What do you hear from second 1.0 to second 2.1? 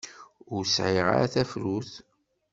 ara tafrut.